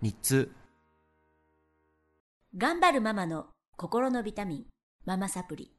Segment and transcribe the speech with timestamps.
[0.00, 0.52] 日通
[2.56, 4.64] 頑張るママの心のビタミン
[5.04, 5.72] ママサプリ。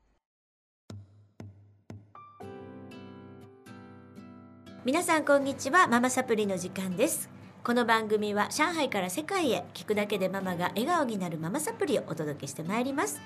[4.84, 7.30] 皆さんこんにちはママサプリの時間です。
[7.64, 13.22] この番組は上海から世界へ聞くだけでママが笑顔になるママサプリをお届けしてまいります、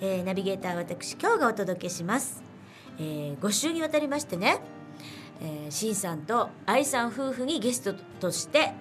[0.00, 2.42] えーナビゲーター私今日がお届けします、
[2.98, 4.58] え5週にわたりましてね、
[5.42, 8.72] えー、シンさんと愛さん夫婦にゲストとして、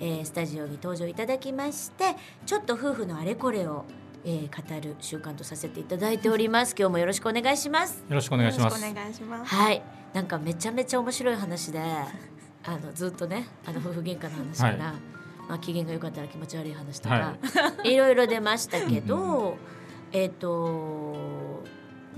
[0.00, 2.14] えースタジオに登場いただきまして
[2.46, 3.84] ちょっと夫婦のあれこれを、
[4.24, 6.74] えー語る習慣とさせていただいております。
[6.78, 8.04] 今日もよろしくお願いします。
[8.08, 8.74] よろしくお願いします。
[8.74, 9.54] よろしくお願いします。
[9.54, 9.82] はい。
[10.12, 11.80] なんかめちゃめちゃ面白い話で
[12.64, 14.94] あのずっとねあの 夫婦喧嘩の話から、はい。
[15.48, 17.34] まあ、機嫌が良かったら気持ち悪い話とか、
[17.82, 19.56] い、ろいろ出ましたけど
[20.12, 21.16] えっ、と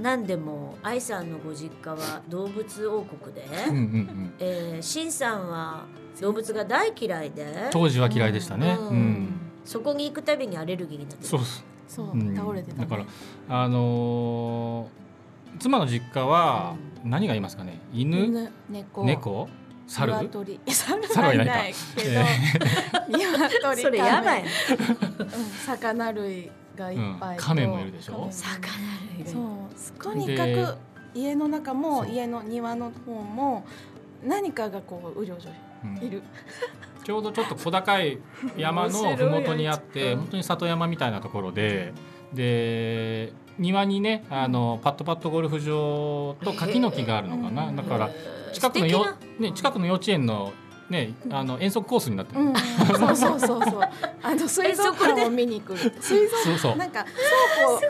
[0.00, 4.32] 何でも愛さんのご実家は動物王国で、うんうんうん。
[4.38, 5.84] えー、シンさんは
[6.20, 7.68] 動物が大嫌いで。
[7.70, 8.76] 当時は嫌いでしたね。
[8.78, 8.96] ううん。
[8.96, 9.28] ん。
[9.64, 11.46] そこに行くたびにアレルギーになってそうる。
[11.88, 12.34] そう、うん。
[12.36, 12.84] 倒れてた、ね。
[12.84, 13.04] だから
[13.62, 15.00] あのー
[15.58, 17.80] 妻の実家は何がいますかね？
[17.92, 19.48] 犬、犬、猫、猫、
[19.88, 20.12] 猿？
[20.12, 22.20] 鶏、猿猿はないないけど、
[23.18, 24.78] 鶏、それやばい亀
[25.18, 25.26] うん、
[25.66, 28.28] 魚類がいっぱいと、うん亀もいるでしょ？
[28.30, 28.58] 魚
[29.16, 29.24] 類。
[29.24, 30.76] がそう、とにかでく
[31.14, 33.64] 家の中も家の庭の方も
[34.24, 35.44] 何かがこううろうろ
[35.84, 36.06] うん。
[36.06, 36.22] いる。
[37.04, 38.18] ちょうどちょっと小高い
[38.56, 41.94] 山のふもとにあって本当に里山みたいなところで
[42.34, 47.68] で庭にねあのパットパットゴルフ場と柿の木があるのかな。
[47.68, 47.76] うん。
[47.76, 48.10] だから
[48.52, 49.06] 近くのよ、
[49.38, 50.52] ね、近くの幼稚園の,、
[50.90, 53.80] ね、あの遠足コースになってる、うん、そうそうそうそう。
[54.22, 55.78] あの水族館を見に来る。
[56.00, 56.76] 水族そうそう。
[56.76, 57.14] なんか倉
[57.68, 57.80] 庫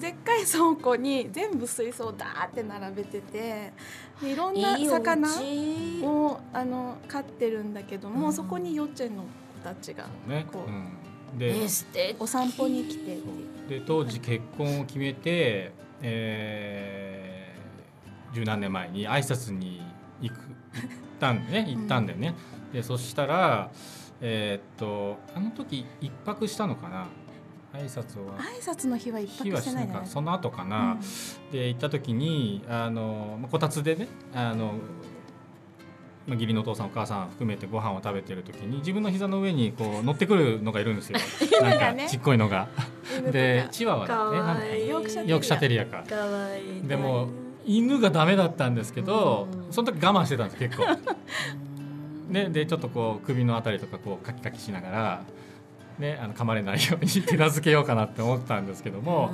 [0.00, 3.72] でっかい倉庫に全部水槽をダーって並べてて
[4.20, 8.32] でいろんないいお魚家をあの飼ってるんだけども、うん。
[8.32, 9.28] そこに幼稚園の子
[9.64, 10.46] たちがね。
[10.52, 12.16] こううん、でえー、素敵。
[12.20, 13.18] お散歩に来て
[13.68, 15.72] で当時結婚を決めて、
[16.02, 19.82] えー、十何年前に挨拶に
[20.20, 20.38] 行く。
[20.38, 22.34] 行ったんでね行ったんでね、
[22.72, 23.70] でそしたら
[24.20, 27.06] えーっとあの時一泊したのかな。
[27.72, 28.38] 挨拶は。
[28.38, 30.98] 挨拶の日は一泊日はしてしないかその後かな、
[31.52, 34.74] で行った時にあのまあこたつでねあの
[36.26, 41.18] まあ義理のお父さんお母さん含めてご飯を食べてる時に自分の膝の上にこう乗ってくるのがいるんですよ。
[41.62, 42.68] なんかちっこいのが。
[43.32, 44.86] でチワワだね。
[44.86, 45.86] ヨークシャテリア。
[45.86, 46.04] か。
[46.82, 47.28] でも
[47.64, 49.72] 犬がダメだったんですけどうん。
[49.72, 50.84] その時我慢してたんです結構。
[52.28, 55.22] ねでちょっとこう首のあたりとかこうカキカキしながら
[55.98, 59.32] ねあの噛まれないように手なずけようかなって思ったんですけども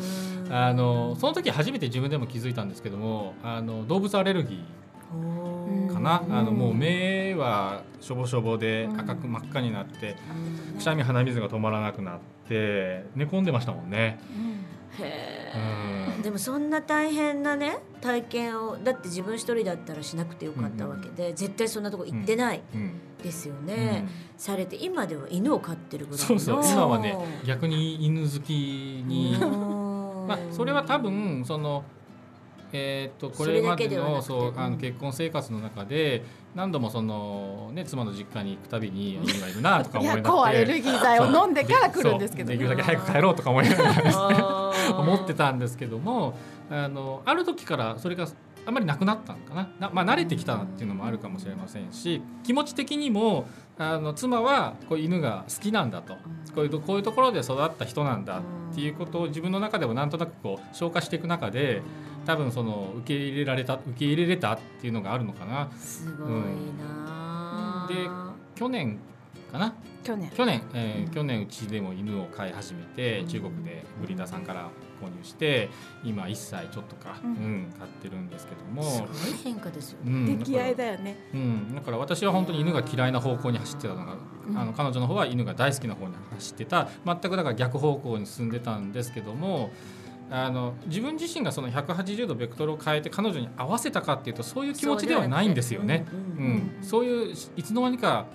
[0.51, 9.01] あのその時初めて自分でも気づいたんですけどもあの動物アレルギーかな、うんあのもう目はしょぼしょぼでうん。
[9.01, 10.17] 赤く真っ赤になって、
[10.77, 12.19] くしゃみ鼻水が止まらなくなっ
[12.49, 14.19] て寝込んでましたもんね。
[14.99, 16.08] へうん。
[16.08, 23.01] ーでもそんな大変なね体験をだって自分一人だったらしなくてよかったわけで、絶対そんなとこ行ってないうん。
[23.23, 24.07] ですよね、
[24.37, 26.27] されて今では犬を飼ってるぐらいの。
[26.27, 26.73] そうそう。
[26.73, 28.53] 今はね逆に犬好き
[29.05, 30.27] に、うん。
[30.29, 31.83] まあ、それは多分その、
[32.73, 36.23] えー、とこれまでのそうあのうん結婚生活の中で
[36.55, 43.93] 何度もその、ね、妻の実家に行くたびに 犬がいるなとか思いながら抗アレルギー剤を飲んでから来るんですけどできるだけ早く帰ろうとか思いながら
[44.93, 46.35] 思ってたんですけども
[46.71, 48.29] あのある時からそれが
[48.67, 49.71] あまりなくなったのかな。
[49.79, 53.49] な、まあ、慣れてきたっていうのもあるかもしれませんし気持ち的にも
[53.79, 56.15] あの妻はこう犬が好きなんだと。
[56.55, 58.41] こういうとこういうところで育った人なんだ
[58.73, 61.83] っていうことを自分の中でもなんとなくこう消化していく中で
[62.27, 65.71] 多分その受け入れられた受け入れれたっていうのがあるのかな。
[65.77, 67.95] すごいなあ、で
[68.55, 68.99] 去年
[69.49, 69.75] かな？
[70.05, 70.31] 去年。
[70.31, 73.27] 去年、えー去年うちでも犬を飼い始めて、うん。
[73.29, 74.71] 中国でブリーダーさんから
[75.03, 75.69] 購入して
[76.05, 78.83] 今1歳ちょっとか、ううんん飼ってるんですけども。
[78.83, 79.11] すごい
[79.43, 80.39] 変化ですよね、うん。
[80.39, 81.17] 出来合いだよね。
[81.35, 84.17] うん、だから私は本当に犬が嫌いな方向に走ってたのが、
[84.49, 84.59] うん。
[84.59, 86.89] あの彼女の方は犬が大好きな方に走ってた。
[87.05, 89.71] 全くだから逆方向に進んでたんですけども
[90.31, 96.07] あの自分自身がその180度ベクトルを変えて彼女に合わせたかっていうとそういう気持ちではないんですよね。
[96.13, 98.27] ううんん、そういういつの間にか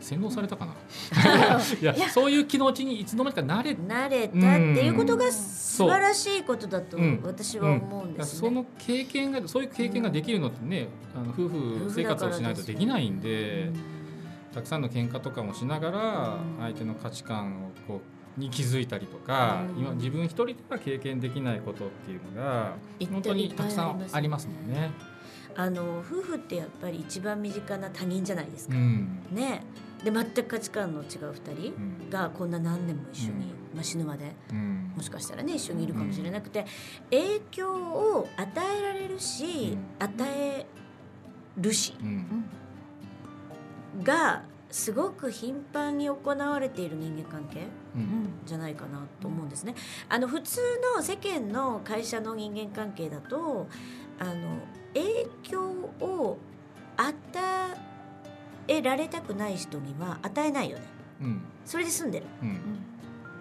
[0.00, 0.72] 洗脳されたかな？
[1.80, 7.20] いやそういう気持ちにいつの間にか慣れ慣れたっていうことがうん素晴らしいことだとうん。
[7.22, 8.48] 私は思うんですね。
[8.48, 13.70] その経験がそういう経験ができるのってね、あの夫婦生活をしないとできないんで
[14.54, 18.00] たくさんの喧嘩とかもしながらうん相手の価値観をこ
[18.36, 19.80] うに気づいたりとか、うん。
[19.80, 22.74] 今自分一人では経験できないことっていうのが
[23.10, 24.90] 本当にたくさんありますもんね。
[25.58, 28.74] あの夫婦ってやっぱり一番身近な他人じゃないですか。
[28.74, 29.20] うん。
[29.32, 29.62] ね
[30.06, 32.10] で全く価値観の違う二人うん。
[32.10, 34.92] がこんな何年も一緒に、まあ、死ぬまでうん。
[34.96, 36.64] もしかしたらね一緒にいるかもしれなくて、
[37.10, 38.48] 影響を与
[38.78, 40.66] えられるし、う与え
[41.56, 42.44] るしうん。
[44.04, 47.66] がすごく頻繁に行われている人間関係
[47.96, 48.28] うん。
[48.46, 49.74] じゃないかなと思うんですね。
[50.08, 50.60] あの普通
[50.94, 53.66] の世間の会社の人間関係だと
[54.20, 54.60] あの
[54.94, 55.62] 影響
[56.00, 56.38] を
[56.96, 57.12] 与
[57.82, 57.85] え
[58.82, 60.84] られたくない人には与えないよね。
[61.22, 61.42] うん。
[61.64, 62.26] それで済んでる。
[62.42, 62.60] うん。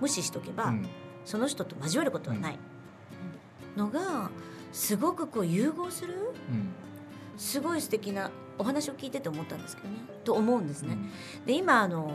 [0.01, 0.87] 無視しとけば、うん。
[1.25, 2.59] その人と交わることはない。
[3.75, 4.29] のが
[4.71, 6.13] すごくこう融合する？
[6.13, 6.73] うん。
[7.37, 9.95] すごい素敵なお話を聞いてて思ったんですけどね。
[10.23, 10.93] と思うんですね。
[10.93, 11.45] うん。
[11.45, 12.11] で今あの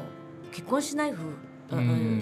[0.52, 1.14] 結婚しない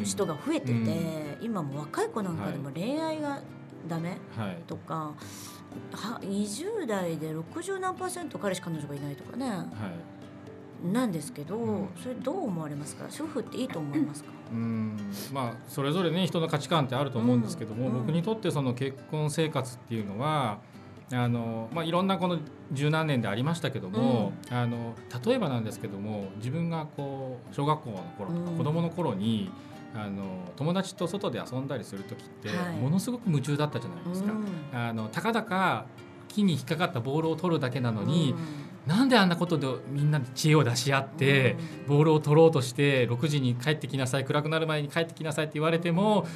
[0.05, 1.38] 人が増えてて、うん。
[1.41, 3.41] 今もう若い子なんかでも恋愛が
[3.88, 4.62] ダメはい。
[4.67, 5.12] とか、
[5.93, 9.49] は20代で60何パーセント彼氏彼女がいないとかね。
[9.49, 9.67] はい
[10.93, 11.89] なんですけど、うん。
[12.01, 13.07] それどう思われますか？
[13.11, 14.97] 主婦っていいと思いますか、うん。
[15.33, 17.95] まあそれぞれね人の価値観ってあると思うんですけども、うん。
[17.95, 20.59] 僕にとってその結婚生活っていうのは
[21.13, 22.39] あの、まあ、いろんなこの
[22.71, 24.95] 十何年でありましたけども、あの
[25.27, 28.59] 例えばなんですけども自分がこう小学校の頃とかうん。
[28.59, 29.51] 子供の頃に、
[29.95, 30.23] あの
[30.55, 32.77] 友達と外で遊んだりする時って、はい。
[32.77, 34.33] ものすごく夢中だったじゃないですか。
[34.33, 34.79] うん。
[34.79, 35.87] あのたかだか
[36.29, 41.56] 木に引っかかったボールを取るだけなのに、うんなんであんなことでみんなで知恵を出し合って、
[41.87, 46.26] ボールを取ろうとして6時に帰ってきなさい暗くなる前に帰ってきなさいって言われても、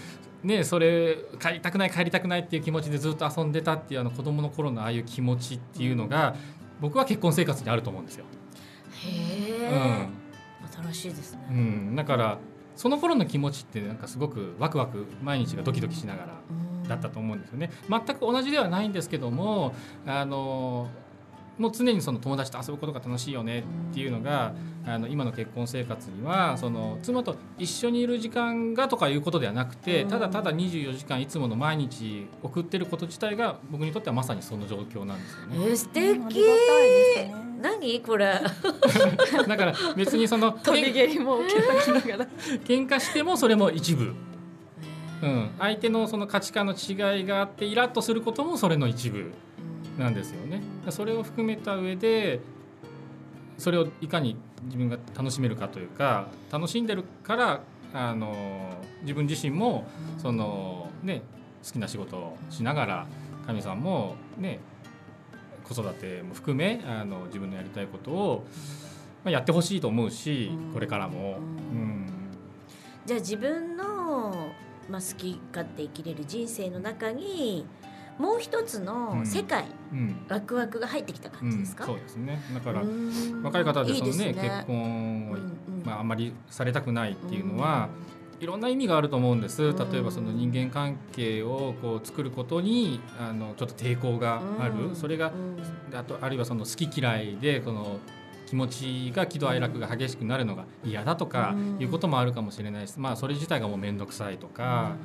[0.43, 6.37] ね、それ帰りたくない帰りたくないっていう気持ちでずっと遊んでたっていうあの子供の頃のああいう気持ちっていうのが
[6.81, 8.27] 僕は結婚生活にあると思うんですよ。
[9.07, 9.09] へ
[9.63, 10.09] え、
[10.93, 11.57] 新しいですね、うん。
[11.57, 11.61] う
[11.93, 12.39] ん、だから
[12.77, 17.71] その頃の気持ちってなんかすごくワクワク毎日がドキドキしながらうんだったと思うんですよね。
[17.89, 19.75] 全く同じではないんですけども
[20.07, 20.91] あの
[21.63, 24.53] もう常にその友達と遊ぶことが楽しいよねっていうのが
[24.85, 30.09] あの今の結婚生活にはその妻と一緒にいる時間がとかいうことではなくてうん。
[30.09, 35.57] ただただ24時間いつもの毎日送ってること自体が僕にとってはまさにその状況なんですよね。
[35.57, 37.35] えー、素敵、ね。
[37.61, 38.01] 何？
[38.01, 38.41] これ。
[39.47, 42.31] だから別にその 飛び蹴りも受けたきながら
[42.67, 44.15] 喧嘩してもそれも一部、
[45.23, 49.31] うん、相手のその価値観の違いがあってイラッとすることもそれの一部
[49.99, 50.62] なんですよね。
[50.91, 52.41] それを含めた上で
[53.59, 57.61] それをいかに自分が楽しめるかというか楽しんでるから
[57.93, 58.35] あの
[59.03, 59.87] 自分自身も
[60.19, 61.23] その、ね、
[61.65, 63.07] 好きな仕事をしながら
[63.47, 64.61] 神さんも、ね、
[65.65, 68.47] 子育ても含めあの自分のやりたいことを、
[69.25, 70.73] まあ、やってほしいと思うしうん。
[70.73, 71.39] これからも。
[71.73, 72.07] ううんん。
[73.05, 74.49] じゃあ自分の、
[74.89, 77.67] まあ、好き勝手生きれる人生の中に
[78.19, 80.17] もう一つの世界、うん。
[80.29, 82.41] ワクワクが入ってきたうん感じですか、そうですね。
[82.55, 83.43] だからうん。
[83.43, 85.41] 若い方でそのねです結婚を、うん
[85.79, 85.83] うん。
[85.85, 87.89] まあ、あんまりされたくないっていうのは、
[88.41, 89.63] いろんな意味があると思うんです。
[89.63, 89.77] うん。
[89.77, 95.33] 例えばその人間関係をこう作ることにあのちょっと抵抗がある、うんそれが
[95.91, 95.97] うん。
[95.97, 97.99] あとあるいはその好き嫌いでこの
[98.47, 101.79] 気持ちが喜怒哀楽が激しくなるのが嫌だとかうん。
[101.81, 104.97] いうこともあるかもしれないし、まあ、それ自体がもう面倒くさいとか、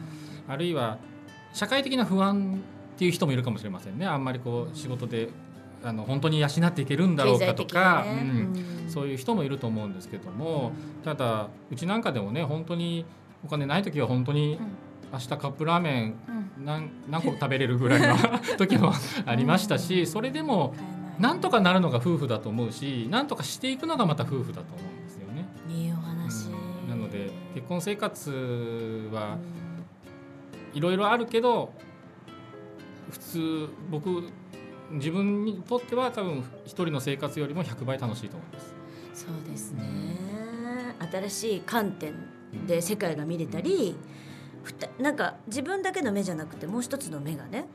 [0.47, 0.97] あるいは
[1.53, 2.61] 社会的な不安
[2.97, 4.07] っていう人もいるかもしれませんね。
[4.07, 5.29] あんまりこう仕事で
[5.83, 8.29] あの本当に養っていけるんだろうかとか、ねうん
[8.85, 8.89] うん。
[8.89, 10.71] そういう人もいると思うんですけども、
[11.05, 13.05] ただうちなんかでもね本当に
[13.45, 14.59] お金ない時は本当に
[15.13, 16.15] 明日カップラーメン
[16.65, 18.15] 何何個食べれるぐらいの
[18.57, 18.91] 時も
[19.27, 20.73] ありましたしそれでも
[21.19, 25.45] なんとかなるのが夫婦だと思うしなんとかしていくのがまた夫婦だと思うんですよね。
[25.69, 26.89] いいお話、うん。
[26.89, 29.37] なので結婚生活は、
[30.73, 31.73] いろいろあるけど
[33.09, 34.23] 普通僕
[34.91, 38.73] 自分にとっては多分一人の生活よりも100倍楽しいと思います。
[39.13, 39.83] そうですね。
[41.11, 42.13] 新しい観点
[42.65, 43.95] で世界が見れたり、
[44.63, 47.65] ふたなんか自分だけの目じゃなくてもう一つの目がね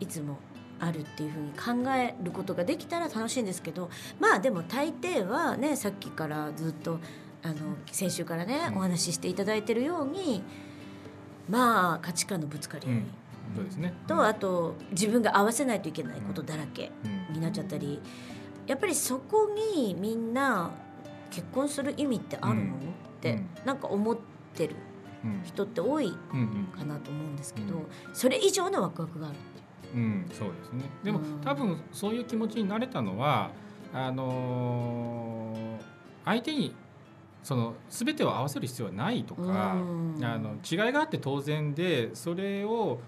[0.00, 0.38] いつも
[0.78, 3.88] あるっていうふうに考えることができたら楽しいんですけど
[4.20, 6.98] まあでも大抵はねさっきからずっと
[7.42, 7.54] あの
[7.90, 8.78] 先週からね、うん。
[8.78, 10.42] お話ししていただいてるように
[11.48, 13.06] まあ価値観のぶつかり合い、うん
[13.54, 13.94] そうですね。
[14.06, 16.90] とあと自分が合わせないといけないことだらけ
[17.28, 17.34] うん。
[17.34, 18.00] になっちゃったり
[18.66, 20.70] やっぱりそこにみんな
[21.30, 22.68] 結婚する意味ってあるの、うん。
[22.68, 22.72] っ
[23.20, 23.48] て、うん。
[23.66, 24.16] なんか思っ
[24.54, 24.76] てる
[25.24, 25.42] うん。
[25.44, 26.12] 人って多い
[26.76, 27.86] かなと思うんですけど、うん。
[28.12, 29.36] それ以上のワクワクがある
[29.94, 29.98] う。
[29.98, 30.84] ん、そうですね。
[31.02, 31.40] でも、うん。
[31.40, 33.50] 多分そういう気持ちになれたのは
[33.92, 35.84] あのー
[36.24, 36.74] 相手に
[37.42, 39.42] その全てを合わせる必要はないとか、
[39.74, 40.24] うん。
[40.24, 43.00] あの違いがあって当然でそれを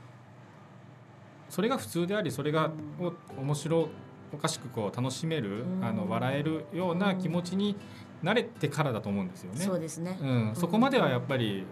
[1.48, 3.88] それが普通でありそれがうんを面白
[4.32, 5.84] おかしくこう楽しめる、うん。
[5.84, 7.76] あの笑えるような気持ちに
[8.22, 9.60] なれてからだと思うんですよね。
[9.60, 11.64] そうですね、うん、そこまではやっぱり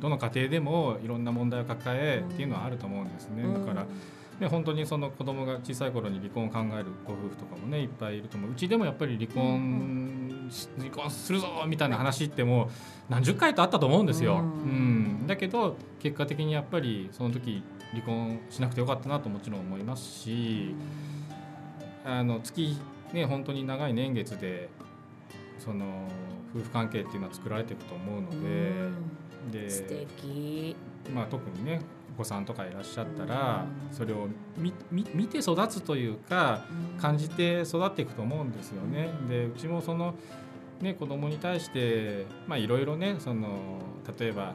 [0.00, 3.42] どの家庭でもいろんな問題を抱えっていうのはあると思うんですね。
[3.44, 3.54] うん。
[3.54, 3.86] だから
[4.40, 8.50] ね、本当にその子供が小さい頃に離婚を考えるご夫婦とかもねいっぱいいると思う。
[8.50, 10.41] うちでもやっぱり離婚し
[10.78, 12.68] 離婚するぞみたいな話ってもう
[13.08, 14.34] 何十回とあったと思うんですよ。
[14.34, 20.74] ううんんだけど結果的にやっぱりその時離婚しなくてよかったなともちろん思いますし
[22.04, 22.76] あの月
[23.12, 24.68] ね本当に長い年月で
[25.58, 26.08] その
[26.54, 29.12] 夫婦関係っていうのは作られていくと思うので。
[29.50, 30.76] で素敵
[31.12, 31.80] まあ、特にね
[32.14, 34.72] お子さんとかいらっしゃったらうんそれを見
[35.26, 36.64] て育つというか
[37.00, 39.10] 感じて育っていくと思うんですよね。
[39.28, 40.14] でうちもその
[40.82, 43.78] ね子供に対してまあいろいろねその
[44.18, 44.54] 例えば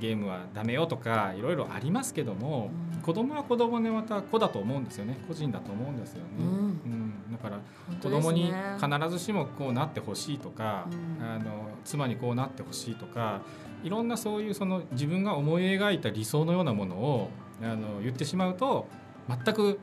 [0.00, 3.02] ゲームはダメよとかいろいろありますけどもうん。
[3.02, 5.18] 子供は子供でまた子だと思うんですよね。
[5.26, 6.28] 個人だと思うんですよね。
[6.38, 6.46] うん。
[6.46, 7.32] うん。
[7.32, 7.58] だから
[7.88, 10.86] 本子供に必ずしもこうなってほしいとか、
[11.20, 11.26] うん。
[11.26, 13.42] あの妻にこうなってほしいとか
[13.82, 17.30] いろんなそういうその自分が思い描いた理想のようなものを
[17.60, 18.86] あの言ってしまうと
[19.28, 19.80] 全く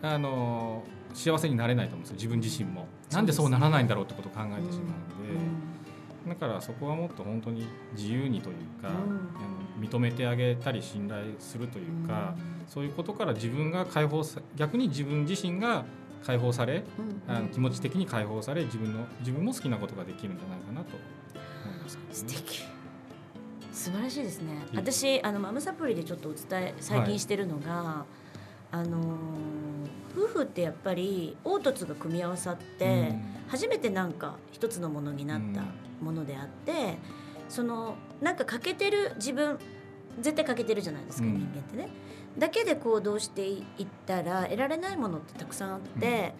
[0.00, 2.14] あの幸せになれないと思うんですよ。
[2.16, 2.86] 自分自身も。
[3.12, 5.34] なんでそうならないんだろうってことを考えてしまうの
[6.26, 7.66] で、だからそこはもっと本当に
[7.96, 8.94] 自由にというか、うん。
[8.94, 12.34] あの認めてあげたり信頼するというか、
[12.68, 15.84] そういうことから自分が解放さ逆に自分自身が
[16.24, 16.84] 解放され
[17.26, 17.34] うん。
[17.34, 20.96] あの気持ち的に解放され自分の自分も好きなことができるんじゃないかなと
[21.64, 22.62] 思いますね、素敵。
[23.72, 24.52] 素晴らしいですね。
[24.72, 28.04] いい私あのマムサプリでちょっとお伝え最近してるのが、
[28.72, 29.02] あのー
[30.14, 33.14] 夫婦ってやっぱり凹凸が組み合わさって、
[33.48, 35.62] 初めてなんか一つのものになった
[36.04, 36.98] ものであって、
[37.48, 39.58] そのなんか欠けてる自分
[40.20, 41.34] 絶対欠けてるじゃないですか、うん。
[41.36, 41.88] 人間ってね。
[42.36, 46.34] だけで行動していったら得られないものってたくさんあって、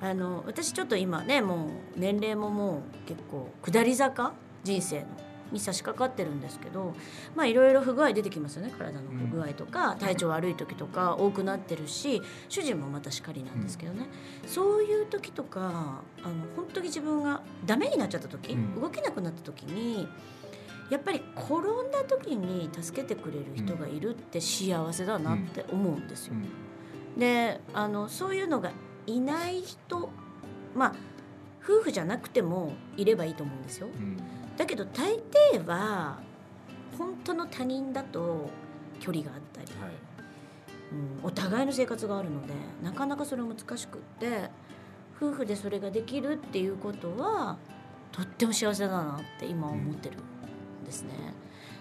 [0.00, 4.32] あの私ちょっと今ねもう年齢ももう結構下り坂？
[4.64, 5.06] 人生の
[5.52, 6.94] に差し掛かってるんですけど
[7.34, 14.06] まあいろいろ不具合出てきますよね体の不具合とか、体調悪い時とか多くなってるし主人もまたしかりなんですけどね、
[14.46, 18.80] そういう時とかあの本当に自分がダメになっちゃった時、うん。
[18.80, 20.08] 動けなくなった時に
[20.90, 26.34] やっぱり転んだ時に助けてくれる人がいるって幸せだなって思うんですよ。
[27.16, 28.72] であのそういうのが
[29.06, 30.10] いない人
[30.74, 30.94] まあ
[31.62, 33.86] 夫婦じゃなくてもいればいいと思うんですよ。
[33.86, 35.14] うんだけど大
[35.54, 36.18] 抵は
[36.98, 38.50] 本当の他人だと
[39.00, 39.92] 距離があったり、はい。
[41.22, 42.52] うん、お互いの生活があるので
[42.82, 44.50] なかなかそれ難しくって
[45.16, 47.56] 夫婦でそれができるっていうことは
[48.12, 50.16] とっても幸せだなって今思ってる
[50.82, 51.14] んですね。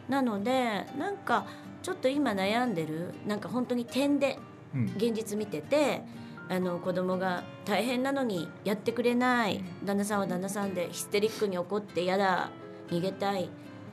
[0.07, 1.47] なのでなんか
[1.83, 4.39] ちょっと今悩んでるなんか本当に点で
[4.73, 4.85] うん。
[4.95, 6.01] 現実見てて
[6.47, 12.51] あの子供が大変なのにやってくれない旦那さんは旦那さんでヒステリックに怒ってやだ
[12.89, 13.45] 逃げたい。
[13.45, 13.47] っ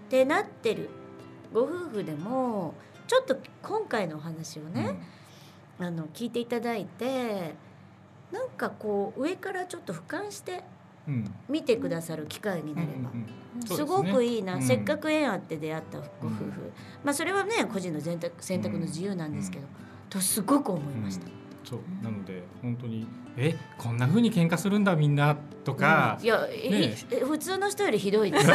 [0.08, 0.88] てなってる。
[1.52, 2.74] ご夫婦でも
[3.06, 5.00] ちょっと今回のお話をね、
[5.78, 7.54] あの聞いていただいて
[8.32, 10.64] なんかこう上からちょっと俯瞰して
[11.08, 11.14] うん。
[11.14, 13.26] うん見てくださる機会になれば、うんうん
[13.60, 13.66] うん。
[13.66, 14.62] すごくいいな、うん。
[14.62, 16.72] せっかく縁あって出会ったご夫婦、
[17.04, 19.70] まあそれはね個人の選択の自由なんですけど、うん。
[20.10, 21.26] とすごく思いました。
[21.68, 28.48] そうなので本当にえこんな風に喧嘩するんだみんなとかうん、いや、えねえ普通の人よりひどいです。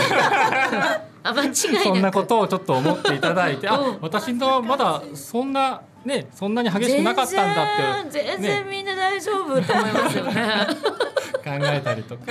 [1.23, 10.67] あ間違いそんなことをちょっと思っていただいて、あうん私のまだそんなねそんなに激しくなかったんだって全然全然みんな大丈夫と思いますよね。
[11.43, 12.23] 考えたりとか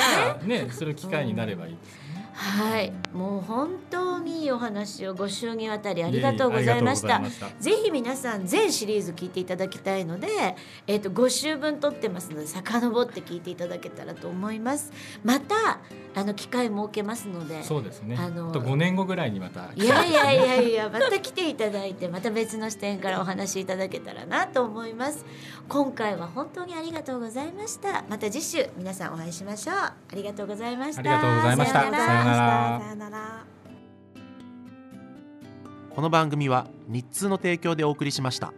[0.44, 1.99] ねする機会になればいいですね。
[2.40, 7.20] はい、もう本当にいいお話をご祝儀あたりありがとうございました。
[7.60, 10.56] ぜひ皆さん全シリーズ聞いていただきたいので、
[10.86, 14.90] えっ、と5週分撮ってますので遡って聞いていただけたらと思います。
[15.22, 15.80] また
[16.14, 17.62] あの機会設けますので。
[17.62, 18.16] そうですね。
[18.18, 19.70] あのあと5年後ぐらいにまた。
[19.76, 25.24] いやいやいやいやまた来ていただいてまた別の視点からお話しいただけたらなと思います
[25.68, 32.80] 今回は本当にありがとうございましたまた次週皆さんお会いしましょうありがとうございましたありがとうございましたさようならなら。
[32.80, 33.44] さよなら。
[35.90, 38.54] この番組は日通の提供でお送りしました